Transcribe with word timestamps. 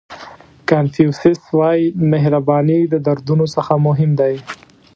کانفیوسیس 0.69 1.41
وایي 1.59 1.85
مهرباني 2.11 2.79
د 2.93 2.93
دردونو 3.05 3.45
څخه 3.55 3.73
مهم 3.87 4.11
دی. 4.19 4.35